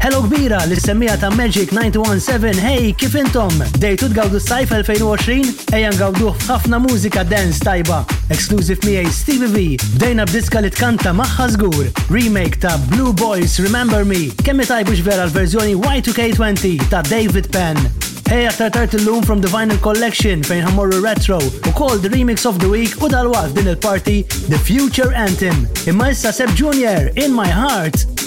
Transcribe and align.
Hello 0.03 0.21
kbira 0.27 0.59
li 0.67 0.75
semmija 0.81 1.17
ta' 1.17 1.31
Magic 1.37 1.71
917, 1.71 2.57
hey 2.61 2.93
kif 2.99 3.13
intom? 3.19 3.53
Dejtu 3.79 4.09
tgawdu 4.11 4.41
s-sajf 4.43 4.73
2020? 4.73 5.51
ejan 5.79 5.95
ngawduh 5.95 6.35
ħafna 6.49 6.81
mużika 6.83 7.23
dance 7.31 7.61
tajba. 7.63 8.01
Exclusive 8.35 8.83
miegħi 8.89 9.13
Stevie 9.19 9.51
V, 9.53 9.61
Dejna 10.03 10.27
b'diska 10.27 10.59
li 10.65 10.73
tkanta 10.75 11.13
maħħa 11.15 11.47
zgur. 11.55 11.87
remake 12.11 12.59
ta' 12.65 12.75
Blue 12.91 13.13
Boys 13.21 13.55
Remember 13.63 14.03
Me, 14.05 14.25
kemmi 14.43 14.67
tajbux 14.67 15.05
vera 15.07 15.29
l-verżjoni 15.31 15.79
Y2K20 15.79 16.91
ta' 16.91 17.05
David 17.07 17.53
Penn. 17.55 17.79
Hey, 18.27 18.49
aktar 18.51 18.73
tart 18.75 18.99
il-lum 18.99 19.23
from 19.23 19.39
the 19.41 19.53
Vinyl 19.55 19.79
Collection 19.87 20.43
fejn 20.43 20.67
ħamorru 20.67 20.99
retro 21.07 21.39
u 21.47 21.77
call 21.79 22.03
the 22.03 22.11
remix 22.11 22.43
of 22.49 22.59
the 22.59 22.67
week 22.67 22.99
u 22.99 23.09
dal 23.13 23.31
din 23.55 23.71
il-party 23.77 24.23
The 24.51 24.59
Future 24.59 25.15
Anthem. 25.15 25.63
Imma 25.87 26.11
issa 26.11 26.33
Seb 26.35 26.51
Junior, 26.59 27.13
In 27.15 27.31
My 27.33 27.47
Heart, 27.51 28.22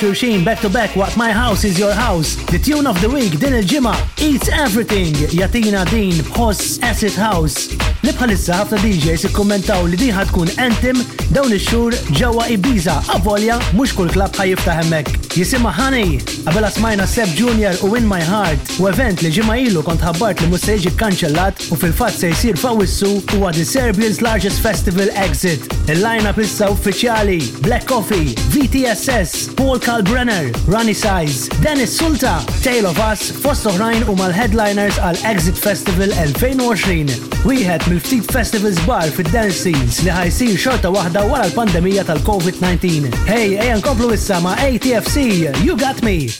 xurxin 0.00 0.44
back 0.44 0.60
to 0.60 0.68
back 0.70 0.90
waqt 0.90 1.16
My 1.16 1.32
House 1.32 1.64
is 1.64 1.76
Your 1.78 1.92
House. 1.92 2.36
The 2.52 2.58
Tune 2.58 2.86
of 2.86 2.96
the 3.04 3.10
Week 3.16 3.32
din 3.42 3.54
il-ġimma 3.54 3.94
Eats 4.28 4.48
Everything 4.66 5.14
jatina 5.40 5.82
din 5.92 6.22
bħoss 6.30 6.78
Acid 6.90 7.18
House. 7.26 7.74
Li 8.06 8.14
ħafna 8.14 8.78
DJs 8.84 9.26
ikkommentaw 9.32 9.88
li 9.90 9.98
diħa 10.06 10.26
tkun 10.30 10.52
entim 10.66 10.98
dawn 11.34 11.50
ix-xhur 11.58 11.98
ġewwa 12.18 12.46
Ibiza 12.54 13.00
avolja 13.16 13.58
mhux 13.74 13.96
kull 13.98 14.12
klab 14.14 14.38
ħajjiftaħ 14.38 14.82
hemmhekk. 14.84 15.17
Jisima 15.38 15.70
Honey, 15.70 16.16
għabela 16.48 16.66
smajna 16.74 17.04
Seb 17.06 17.30
Junior 17.38 17.76
u 17.86 17.92
In 17.94 18.08
My 18.10 18.18
Heart 18.26 18.72
u 18.82 18.88
event 18.90 19.20
li 19.22 19.28
ġima 19.30 19.54
ilu 19.68 19.84
kont 19.86 20.02
ħabbart 20.02 20.40
li 20.42 20.48
musseġi 20.50 20.90
kanċellat 20.98 21.68
u 21.70 21.76
fil-fat 21.78 22.16
se 22.18 22.32
jisir 22.32 22.56
fawissu 22.58 23.12
u 23.36 23.44
għad 23.46 23.60
Serbian's 23.70 24.18
largest 24.24 24.58
festival 24.64 25.12
exit. 25.22 25.68
Il-lajna 25.86 26.32
pissa 26.36 26.72
uffiċjali 26.74 27.36
Black 27.62 27.86
Coffee, 27.86 28.34
VTSS, 28.50 29.52
Paul 29.56 29.78
Brenner, 30.10 30.50
Ronnie 30.66 30.92
Size, 30.98 31.46
Dennis 31.62 31.94
Sulta, 31.96 32.40
Tale 32.66 32.90
of 32.90 32.98
Us, 32.98 33.30
fost 33.30 33.70
oħrajn 33.70 34.08
u 34.10 34.18
mal-headliners 34.18 34.98
għal 34.98 35.22
Exit 35.36 35.62
Festival 35.68 36.10
2020. 36.34 37.14
Wieħed 37.46 37.86
mill-ftit 37.86 38.26
festivals 38.34 38.82
bar 38.88 39.06
fid-dance 39.14 39.62
scenes 39.62 40.00
li 40.02 40.10
ħajsir 40.10 40.56
xorta 40.58 40.90
waħda 40.90 41.22
wara 41.30 41.46
l-pandemija 41.46 42.02
tal-COVID-19. 42.10 43.12
Hey, 43.30 43.54
ejan 43.54 43.80
komplu 43.86 44.10
issa 44.18 44.40
ma' 44.42 44.56
ATFC 44.66 45.27
you 45.34 45.76
got 45.76 46.02
me. 46.02 46.30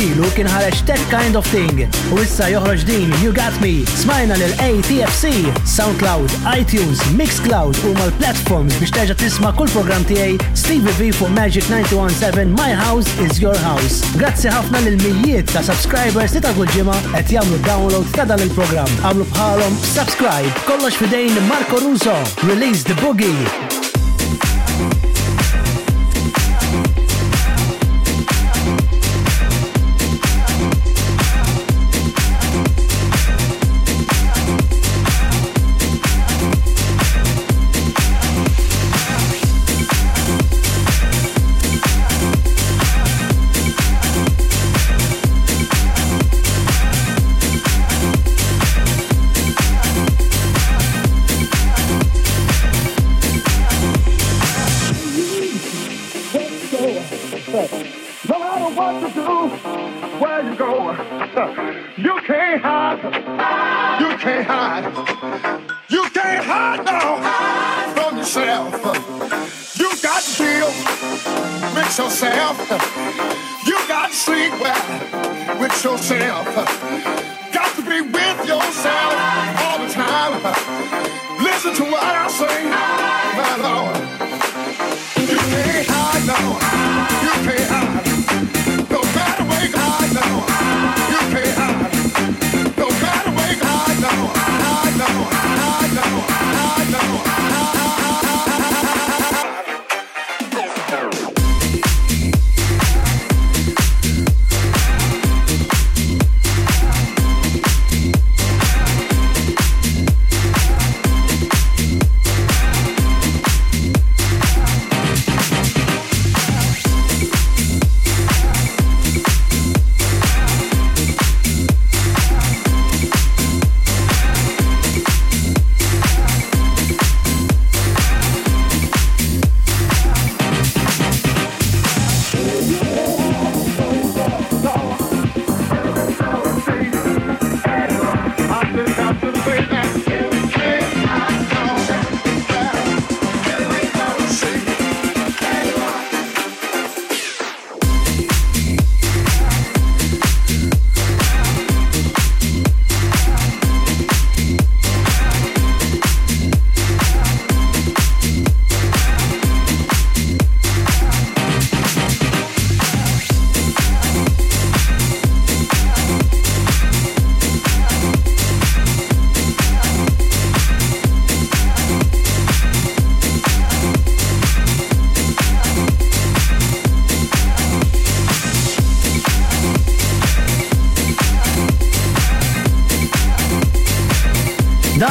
ilu 0.00 0.24
kien 0.32 0.48
ħareġ 0.48 0.78
That 0.88 1.00
Kind 1.10 1.36
of 1.38 1.48
Thing 1.52 1.82
u 2.14 2.20
issa 2.24 2.46
joħroġ 2.54 2.84
din 2.88 3.10
You 3.20 3.34
Got 3.36 3.56
Me 3.62 3.84
smajna 4.00 4.36
lil 4.40 4.52
ATFC, 4.66 5.32
SoundCloud, 5.68 6.32
iTunes, 6.56 7.02
Mixcloud 7.18 7.78
u 7.88 7.92
mal-platforms 7.98 8.78
biex 8.80 8.94
teġa 8.96 9.16
tisma' 9.20 9.52
kull 9.58 9.68
program 9.74 10.04
tiegħi 10.08 10.38
Stevie 10.58 10.94
V 10.98 11.10
for 11.16 11.30
Magic 11.36 11.68
917 11.68 12.52
My 12.56 12.72
House 12.76 13.12
is 13.26 13.42
Your 13.42 13.58
House. 13.66 14.00
Grazzi 14.20 14.48
ħafna 14.52 14.80
lil 14.86 14.96
miljiet 15.04 15.52
ta' 15.52 15.62
subscribers 15.66 16.34
li 16.36 16.42
ta' 16.46 16.54
kull 16.56 16.70
ġimgħa 16.76 16.96
qed 17.18 17.34
jagħmlu 17.36 17.60
download 17.68 18.14
ta' 18.16 18.28
dan 18.32 18.46
il-programm. 18.46 18.96
Għamlu 19.04 19.28
bħalhom 19.34 19.76
subscribe 19.92 20.54
kollox 20.68 20.96
fidejn 21.02 21.36
Marco 21.52 21.82
Russo, 21.84 22.16
Release 22.48 22.82
the 22.88 22.96
Boogie. 23.04 23.68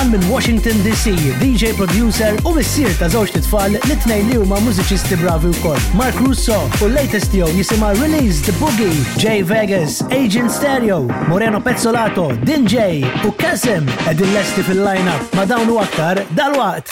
minn 0.09 0.27
Washington 0.29 0.73
DC, 0.83 1.09
DJ 1.39 1.73
producer 1.77 2.33
u 2.45 2.51
missier 2.55 2.89
ta' 2.97 3.07
żewġ 3.13 3.33
titfal 3.37 3.75
li 3.75 3.95
tnejn 4.03 4.29
li 4.31 4.37
huma 4.41 4.57
mużiċisti 4.63 5.19
bravi 5.21 5.51
kol. 5.61 5.77
Mark 5.97 6.17
Russo 6.23 6.57
u 6.81 6.87
l-latest 6.89 7.33
jow 7.37 7.49
jisima 7.53 7.91
Release 7.99 8.41
the 8.45 8.55
Boogie, 8.59 8.89
J 9.21 9.41
Vegas, 9.45 10.01
Agent 10.09 10.51
Stereo, 10.55 11.03
Moreno 11.29 11.61
Pezzolato, 11.61 12.29
Din 12.43 12.65
J 12.67 13.03
u 13.25 13.31
Kasim 13.31 13.85
il 14.11 14.25
lesti 14.33 14.63
fil-lineup 14.65 15.29
ma' 15.37 15.45
dawn 15.45 15.69
u 15.69 15.77
aktar 15.83 16.23
dal-waqt. 16.35 16.89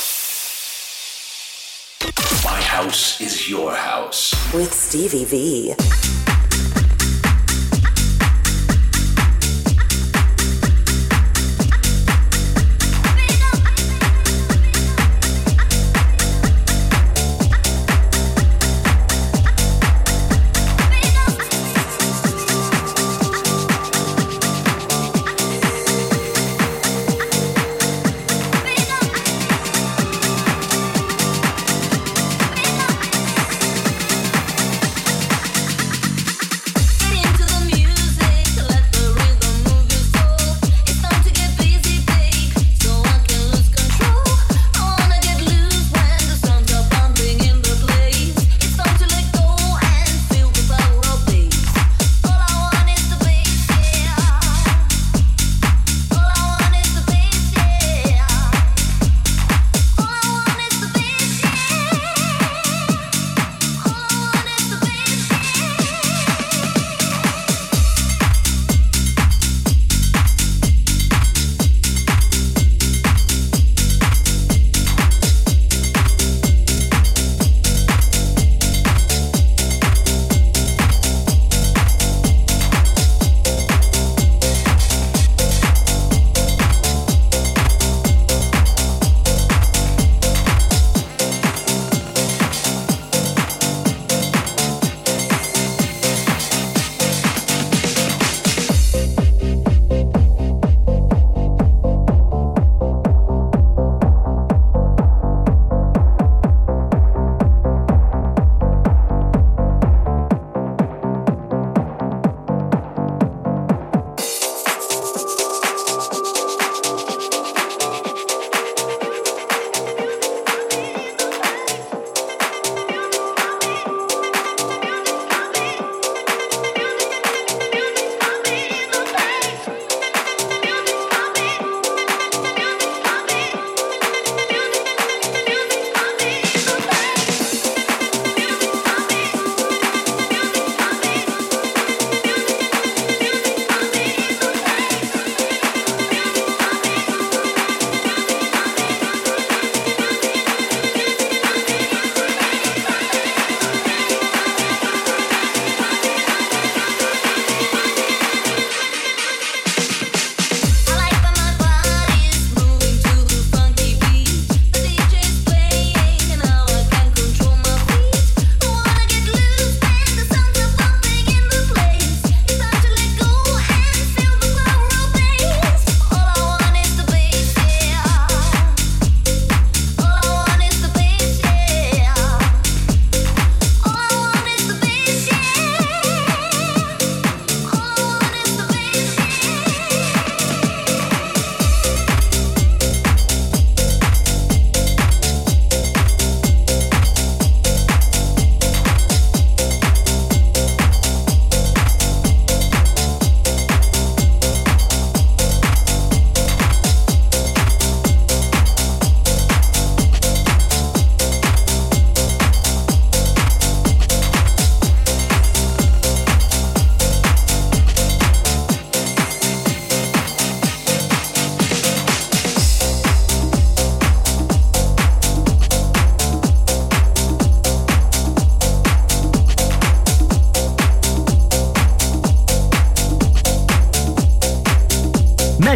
My 2.45 2.61
house 2.61 3.17
is 3.19 3.49
your 3.49 3.73
house. 3.73 4.31
With 4.53 4.73
Stevie 4.73 5.25
V. 5.25 6.16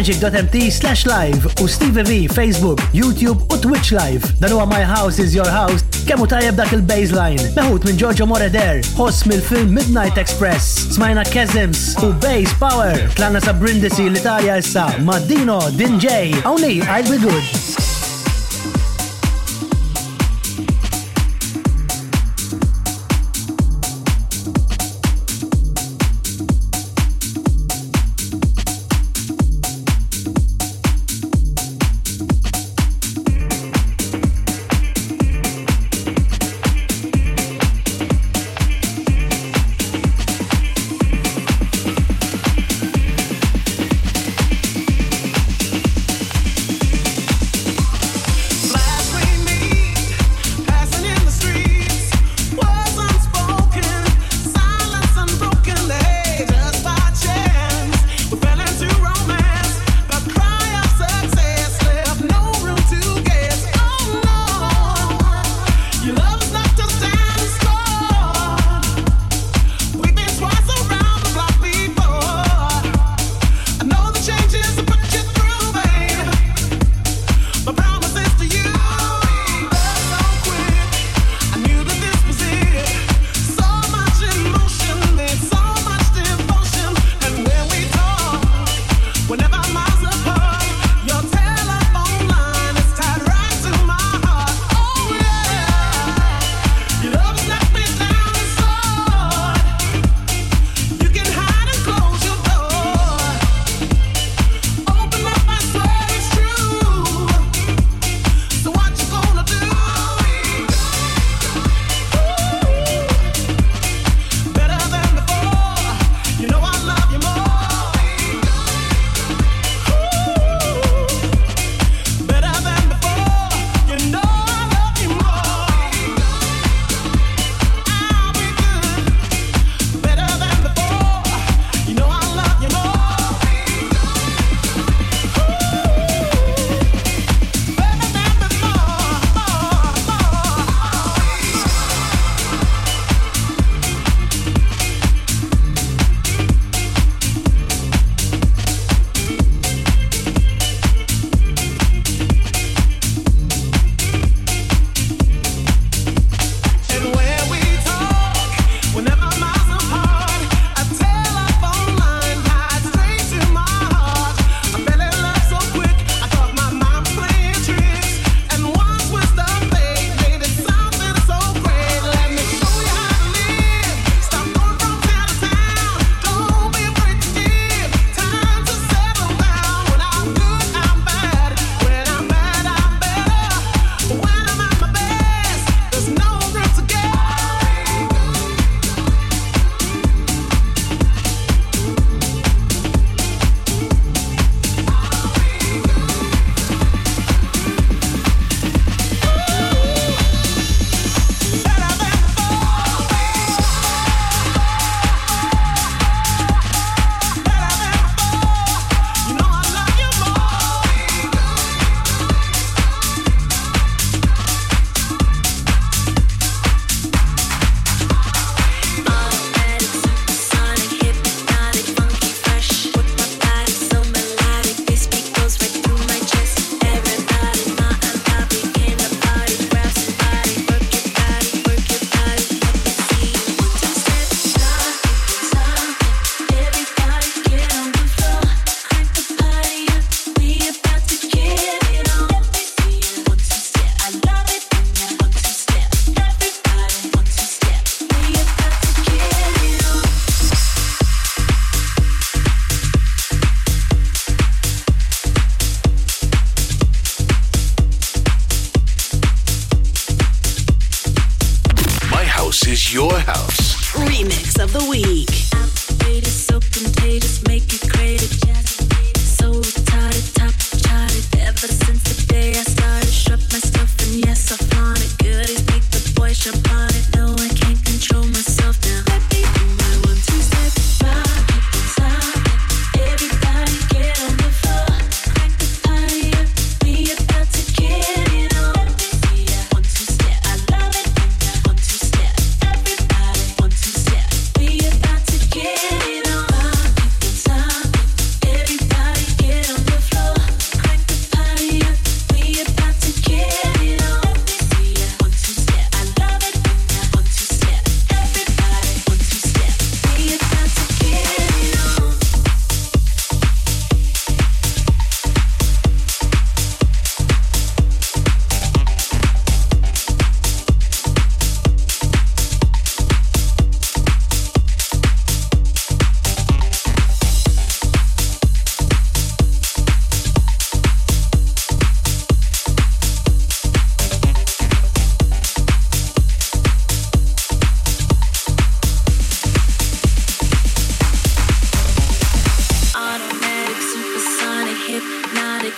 magic.mt 0.02 0.72
slash 0.72 1.06
live 1.06 1.46
u 1.60 1.68
Steve 1.68 1.94
V 2.02 2.26
Facebook, 2.28 2.78
YouTube 2.94 3.38
u 3.54 3.58
Twitch 3.58 3.92
live. 3.92 4.22
Dan 4.40 4.50
huwa 4.50 4.66
My 4.66 4.84
House 4.84 5.22
is 5.22 5.34
Your 5.34 5.48
House 5.50 5.82
kemmu 6.06 6.26
tajjeb 6.26 6.56
dak 6.58 6.72
il-baseline. 6.74 7.44
Meħut 7.54 7.86
minn 7.86 7.98
Giorgio 8.00 8.26
Moreder, 8.26 8.80
hoss 8.98 9.22
mill-film 9.30 9.70
Midnight 9.74 10.18
Express, 10.18 10.88
smajna 10.98 11.22
Kezims 11.30 11.92
u 12.02 12.10
Bass 12.18 12.50
Power, 12.58 12.98
tlanna 13.14 13.40
sa 13.46 13.52
Brindisi 13.54 14.08
l-Italja 14.10 14.58
issa, 14.58 14.88
Madino, 15.06 15.60
Din 15.78 16.00
J, 16.02 16.32
għawni, 16.42 16.80
I'll 16.82 17.06
be 17.06 17.22
good. 17.22 17.51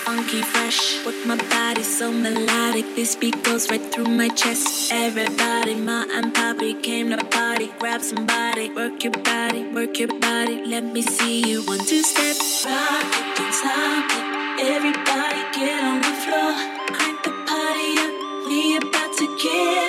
funky 0.06 0.42
fresh. 0.52 1.04
With 1.06 1.20
my 1.26 1.36
body 1.54 1.82
so 1.82 2.12
melodic, 2.12 2.84
this 2.94 3.16
beat 3.16 3.38
goes 3.42 3.70
right 3.70 3.84
through 3.92 4.10
my 4.22 4.28
chest. 4.40 4.92
Everybody, 4.92 5.74
ma 5.74 6.04
and 6.16 6.32
poppy 6.34 6.74
came 6.74 7.06
to 7.10 7.18
party. 7.36 7.68
Grab 7.80 8.00
somebody, 8.02 8.68
work 8.80 9.02
your 9.04 9.16
body, 9.32 9.62
work 9.78 9.98
your 9.98 10.12
body. 10.28 10.56
Let 10.74 10.84
me 10.94 11.02
see 11.02 11.36
you 11.48 11.58
one 11.72 11.78
two 11.90 12.02
step, 12.12 12.36
rock 12.68 13.10
it, 13.20 13.24
dance 13.38 13.62
it. 13.64 14.04
Everybody 14.74 15.40
get 15.58 15.76
on 15.90 15.98
the 16.06 16.14
floor, 16.22 16.52
crank 16.96 17.18
the 17.26 17.32
party 17.50 17.92
up. 18.06 18.12
We 18.50 18.60
about 18.82 19.10
to 19.20 19.26
get. 19.42 19.83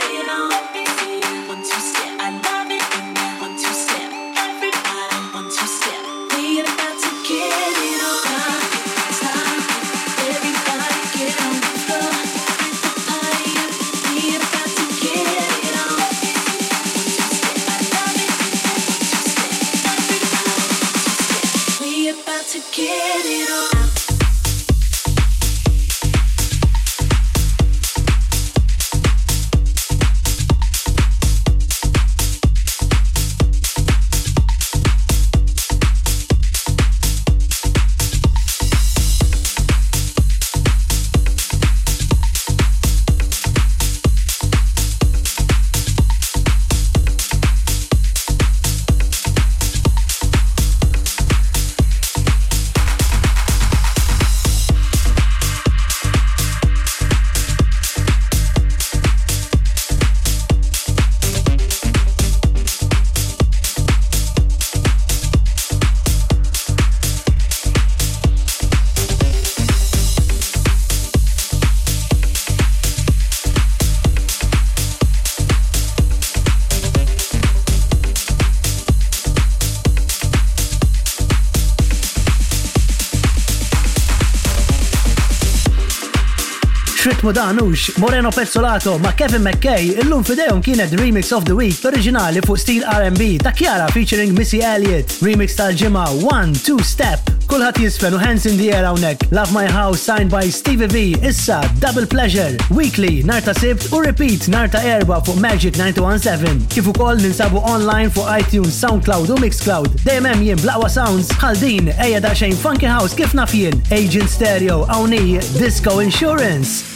xwit 87.06 87.22
mudanux, 87.22 87.92
Moreno 88.00 88.32
Pezzolato 88.32 88.98
ma' 88.98 89.14
Kevin 89.14 89.44
McKay 89.44 90.00
illum 90.02 90.24
f'idejon 90.24 90.60
kienet 90.62 90.90
Remix 90.98 91.30
of 91.32 91.44
the 91.46 91.54
Week 91.54 91.78
oriġinali 91.86 92.42
fuq 92.42 92.58
stil 92.58 92.82
R&B 92.84 93.38
ta' 93.38 93.52
Kiara 93.54 93.86
featuring 93.94 94.34
Missy 94.34 94.64
Elliott, 94.66 95.14
remix 95.22 95.54
tal-ġimma 95.54 96.06
One 96.32 96.56
Two 96.66 96.82
Step. 96.82 97.22
Kulħadd 97.46 97.78
jisfen 97.84 98.16
u 98.18 98.18
hands 98.18 98.48
in 98.50 98.58
the 98.58 98.72
air 98.74 98.88
awnek. 98.90 99.22
Love 99.32 99.52
My 99.54 99.68
House 99.70 100.02
signed 100.02 100.32
by 100.34 100.50
Stevie 100.50 100.88
V, 100.90 101.16
issa 101.28 101.60
Double 101.78 102.08
Pleasure, 102.08 102.58
Weekly, 102.74 103.22
Narta 103.22 103.54
Sibt 103.54 103.92
u 103.94 104.02
Repeat 104.02 104.48
Narta 104.50 104.82
Erba 104.82 105.20
fuq 105.22 105.38
Magic 105.38 105.78
917. 105.78 106.66
Kif 106.74 106.90
ukoll 106.90 107.22
ninsabu 107.22 107.62
online 107.70 108.10
fuq 108.10 108.26
iTunes, 108.40 108.74
SoundCloud 108.82 109.30
u 109.30 109.38
Mixcloud. 109.46 109.94
DMM 110.10 110.42
jien 110.48 110.58
Blawa 110.66 110.90
sounds 110.90 111.30
ħaldin 111.46 111.94
Eja 112.02 112.18
daqsxejn 112.26 112.58
Funky 112.66 112.90
House 112.90 113.14
kif 113.14 113.38
nafjien 113.38 113.78
Agent 113.94 114.28
Stereo, 114.32 114.88
Awni, 114.90 115.38
Disco 115.62 116.00
Insurance. 116.02 116.95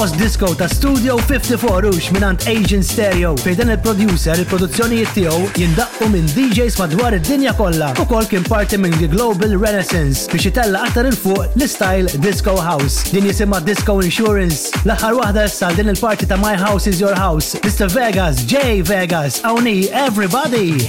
Host 0.00 0.16
Disco 0.16 0.54
ta' 0.54 0.66
Studio 0.66 1.18
54 1.18 1.82
Rouge 1.82 2.08
minant 2.10 2.48
Asian 2.48 2.82
Stereo 2.82 3.36
fej 3.36 3.56
dan 3.58 3.70
il-producer 3.74 4.38
il-produzzjonijiet 4.40 5.12
tiegħu 5.12 5.50
jindaqqu 5.60 6.08
minn 6.14 6.24
DJs 6.32 6.78
madwar 6.80 7.18
id-dinja 7.18 7.52
kollha 7.58 7.90
u 8.00 8.06
kol 8.08 8.24
kien 8.30 8.46
parti 8.48 8.78
minn 8.80 8.96
The 8.96 9.10
Global 9.12 9.52
Renaissance 9.60 10.24
biex 10.32 10.48
itella 10.54 10.80
aktar 10.88 11.10
il 11.10 11.18
fuq 11.26 11.44
l-style 11.60 12.08
Disco 12.24 12.56
House. 12.56 13.12
Din 13.12 13.28
jisimha 13.28 13.60
Disco 13.60 13.98
Insurance. 14.00 14.72
L-aħħar 14.88 15.20
waħda 15.20 15.44
issa 15.52 15.68
din 15.76 15.92
il-parti 15.92 16.30
ta' 16.32 16.40
My 16.40 16.56
House 16.56 16.88
is 16.88 17.02
Your 17.04 17.12
House. 17.20 17.58
Mr. 17.60 17.92
Vegas, 17.92 18.40
J 18.56 18.80
Vegas, 18.80 19.42
awni 19.44 19.82
everybody! 19.92 20.80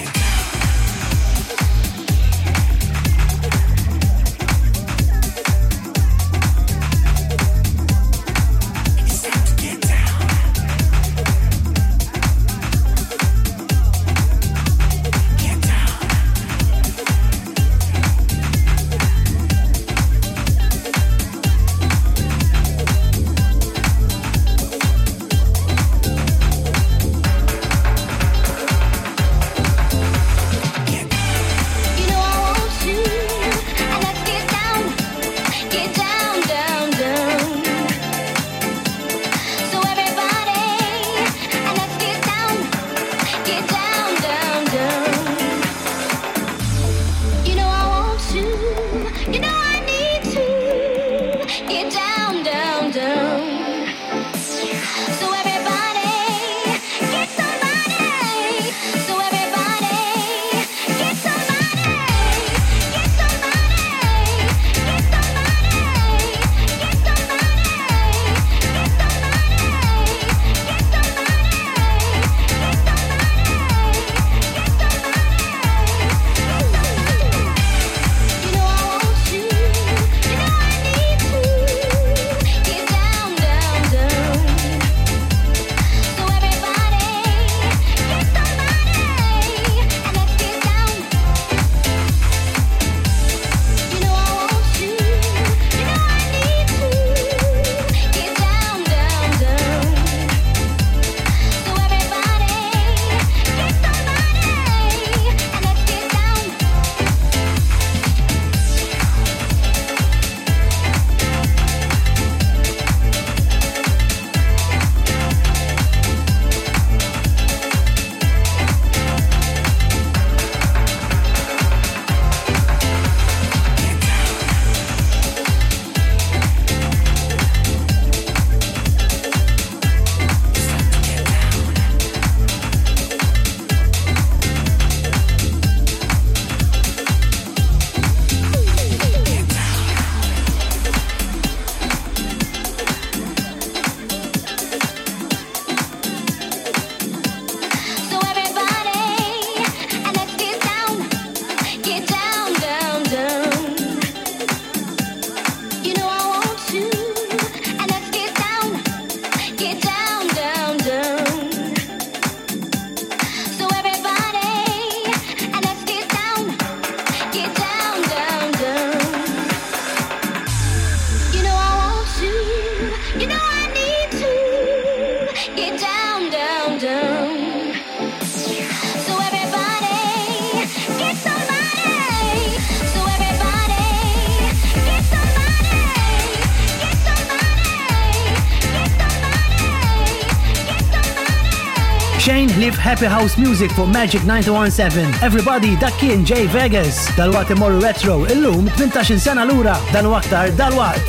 klip 192.61 192.75
Happy 192.75 193.05
House 193.07 193.39
Music 193.39 193.71
for 193.71 193.87
Magic 193.87 194.23
917. 194.23 195.15
Everybody, 195.23 195.75
Ducky 195.77 196.09
kien 196.09 196.23
Jay 196.23 196.45
Vegas. 196.45 197.07
Dal-waqt 197.15 197.49
retro, 197.81 198.25
illum 198.25 198.69
18 198.77 199.17
sena 199.17 199.43
lura, 199.45 199.75
dan 199.91 200.05
waktar 200.09 200.55
dal-waqt. 200.55 201.01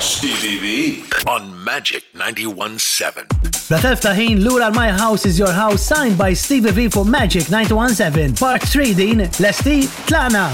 Stevie 0.00 0.58
B 0.60 1.04
on 1.30 1.48
Magic 1.64 2.04
917. 2.14 3.24
Latif 3.72 4.00
Tahin, 4.04 4.44
Lura 4.44 4.70
My 4.70 4.90
House 4.90 5.24
is 5.24 5.38
Your 5.38 5.52
House, 5.52 5.80
signed 5.80 6.18
by 6.18 6.34
Stevie 6.34 6.72
V 6.72 6.88
for 6.90 7.06
Magic 7.06 7.48
917. 7.50 8.36
Part 8.36 8.60
3 8.62 8.92
din, 8.94 9.18
Lesti 9.40 9.88
Tlana. 10.04 10.52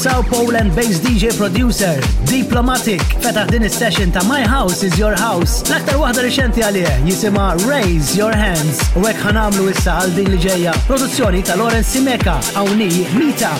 Curacao 0.00 0.22
Poland-based 0.30 1.02
DJ 1.02 1.34
producer, 1.36 1.98
Diplomatic, 2.30 3.02
fetaħ 3.24 3.48
din 3.50 3.64
is-session 3.66 4.12
ta' 4.14 4.22
My 4.30 4.46
House 4.46 4.84
is 4.86 4.94
Your 5.00 5.16
House. 5.18 5.64
L-aktar 5.66 5.98
waħda 5.98 6.22
riċenti 6.28 6.62
għalih 6.68 6.94
jisima 7.10 7.48
Raise 7.66 8.14
Your 8.14 8.38
Hands. 8.44 8.78
U 8.94 9.02
hekk 9.10 9.26
ħanamlu 9.26 9.66
issa 9.74 9.98
għal 10.04 10.14
din 10.20 10.30
li 10.36 10.78
Produzzjoni 10.86 11.42
ta' 11.50 11.58
Lorenz 11.58 11.90
Simeka, 11.96 12.38
Awni 12.54 12.90
Mita. 13.18 13.56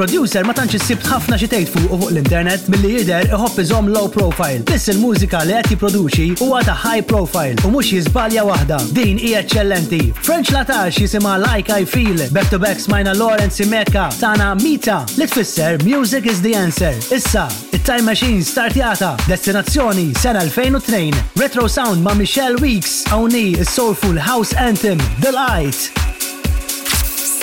il-producer 0.00 0.40
ma 0.46 0.54
tantx 0.56 0.80
sibt 0.86 1.04
ħafna 1.04 1.36
xi 1.36 1.46
tgħid 1.52 1.70
fuq 1.74 1.88
fuq 1.92 2.06
l-internet 2.12 2.68
milli 2.72 2.92
jidher 2.94 3.26
iħobb 3.34 3.58
iżom 3.60 3.90
low 3.92 4.06
profile. 4.08 4.62
Biss 4.70 4.88
il-mużika 4.94 5.42
li 5.44 5.52
qed 5.58 5.74
jipproduċi 5.74 6.38
huwa 6.40 6.62
ta' 6.64 6.72
high 6.76 7.02
profile 7.04 7.58
u 7.66 7.72
mhux 7.74 7.90
jiżbalja 7.96 8.46
waħda. 8.48 8.78
Din 8.96 9.20
hija 9.20 9.42
eċċellenti. 9.44 10.14
French 10.22 10.54
Latax 10.54 11.02
jisimha 11.02 11.34
Like 11.44 11.68
I 11.70 11.84
Feel, 11.84 12.22
back 12.32 12.48
to 12.48 12.58
back 12.58 12.80
smajna 12.80 13.12
Lawrence 13.14 13.60
Simeka. 13.62 14.08
tana 14.20 14.54
Mita 14.54 15.04
li 15.18 15.26
tfisser 15.28 15.76
Music 15.84 16.26
is 16.26 16.40
the 16.40 16.54
answer. 16.54 16.96
Issa, 17.12 17.48
it-Time 17.72 18.04
Machine 18.06 18.44
startjata, 18.44 19.16
destinazzjoni 19.28 20.14
sena 20.18 20.40
2002, 20.48 21.12
Retro 21.36 21.68
Sound 21.68 22.02
ma' 22.02 22.14
Michelle 22.14 22.56
Weeks, 22.56 23.04
awni 23.12 23.54
soulful 23.66 24.18
house 24.18 24.54
anthem, 24.56 24.96
The 25.20 25.30
Light. 25.32 25.90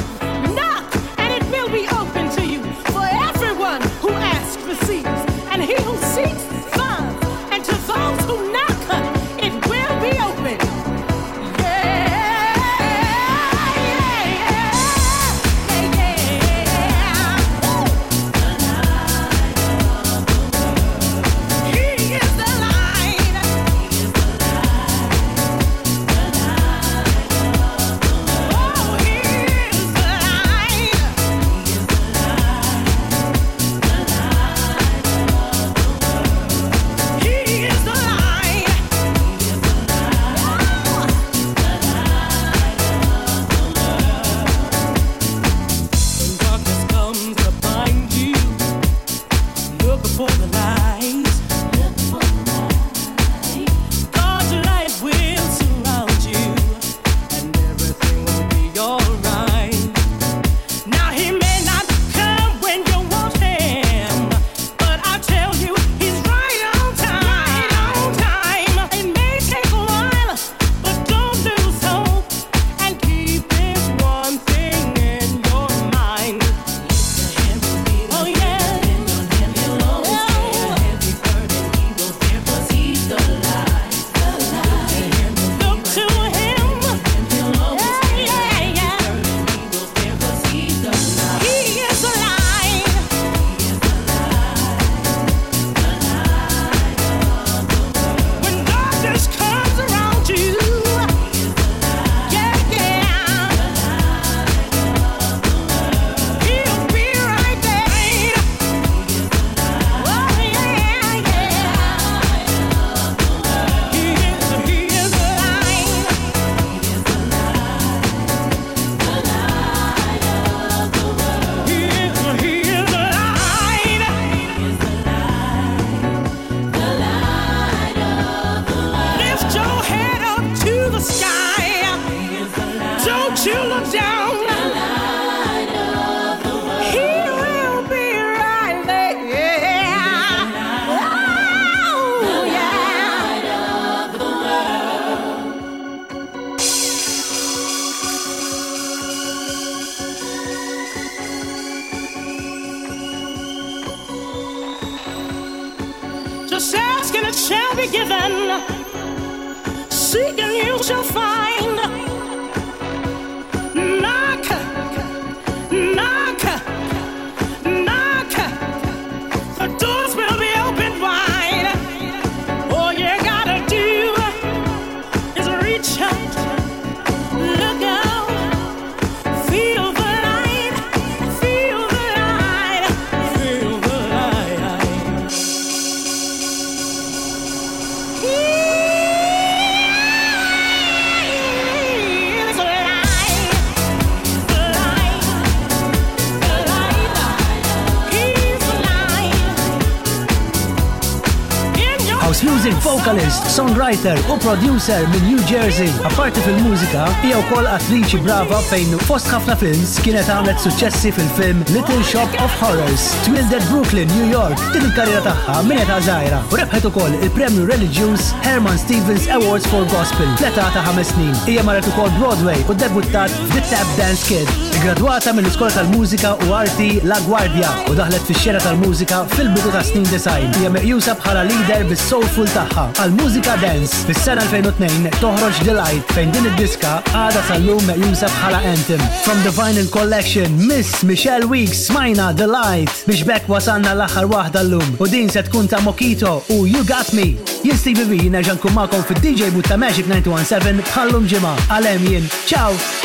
songwriter 203.61 204.17
u 204.33 204.37
producer 204.37 204.99
minn 205.11 205.25
New 205.31 205.41
Jersey. 205.49 205.89
Apparti 206.07 206.41
fil-mużika, 206.45 207.03
hija 207.21 207.37
wkoll 207.43 207.67
attriċi 207.69 208.21
brava 208.25 208.57
fejn 208.69 208.95
fost 209.05 209.27
ħafna 209.29 209.57
films 209.61 209.97
kienet 210.01 210.29
għamlet 210.33 210.61
suċċessi 210.63 211.11
fil-film 211.13 211.61
Little 211.75 211.99
Shop 212.11 212.37
of 212.43 212.55
Horrors, 212.61 213.09
Twilded 213.27 213.65
Brooklyn, 213.69 214.09
New 214.15 214.31
York, 214.33 214.63
din 214.73 214.87
il-karriera 214.87 215.21
tagħha 215.27 215.59
minn 215.69 215.81
qed 215.85 215.99
żgħira. 216.07 216.39
U 216.55 216.59
rebħet 216.63 216.87
ukoll 216.89 217.17
il-Premju 217.19 217.67
Religious 217.69 218.31
Herman 218.49 218.79
Stevens 218.81 219.27
Awards 219.37 219.69
for 219.73 219.85
Gospel 219.93 220.31
tleta 220.41 220.65
ta' 220.73 220.85
ħames 220.87 221.13
snin. 221.13 221.37
Hija 221.45 221.65
marret 221.69 221.89
ukoll 221.93 222.09
Broadway 222.17 222.57
u 222.65 222.73
debuttat 222.81 223.35
The 223.53 223.61
Tap 223.69 223.93
Dance 223.99 224.25
Kid. 224.25 224.49
Igradwata 224.81 225.35
mill-Iskola 225.37 225.75
tal-Mużika 225.75 226.33
u 226.47 226.55
Arti 226.57 226.91
La 227.05 227.21
Guardia 227.27 227.69
u 227.91 227.99
daħlet 227.99 228.25
fix-xena 228.31 228.63
tal-mużika 228.65 229.21
fil-bidu 229.35 229.75
ta' 229.75 229.85
snin 229.85 230.09
design. 230.09 230.49
Hija 230.57 230.73
meqjusa 230.79 231.13
bħala 231.21 231.45
leader 231.51 231.85
bis-soulful 231.91 232.49
tagħha. 232.57 232.89
Għal-mużika 233.03 233.50
Diska 233.51 233.67
Dance 233.67 233.93
fis-sena 234.07 234.41
2002 234.47 235.09
toħroġ 235.19 235.57
Delight 235.67 236.13
fejn 236.15 236.29
din 236.31 236.45
id-diska 236.53 236.91
għada 237.09 237.41
sal-lum 237.49 237.83
meqjusa 237.89 238.29
bħala 238.31 238.61
Anthem. 238.69 239.03
From 239.25 239.41
the 239.43 239.51
Vinyl 239.57 239.89
Collection, 239.91 240.55
Miss 240.69 241.03
Michelle 241.03 241.49
Weeks 241.51 241.83
smajna 241.89 242.29
Delight 242.39 243.01
biex 243.09 243.25
bekk 243.27 243.51
wasanna 243.51 243.91
l-aħħar 243.97 244.29
waħda 244.31 244.63
l-lum 244.67 245.03
u 245.03 245.09
din 245.11 245.27
se 245.29 245.43
tkun 245.49 245.67
ta' 245.67 245.81
Mokito 245.83 246.37
u 246.55 246.61
You 246.65 246.85
Got 246.87 247.11
Me. 247.17 247.33
Jien 247.67 247.75
Stevie 247.83 248.07
V 248.13 248.21
nerġa' 248.37 248.55
nkun 248.55 248.77
magħkom 248.77 249.19
dj 249.19 249.51
Butta 249.57 249.75
Magic 249.77 250.07
917 250.09 250.79
bħallum 250.93 251.27
ġimgħa. 251.35 251.55
Għalem 251.75 252.07
jien. 252.13 252.31
Ciao! 252.47 253.00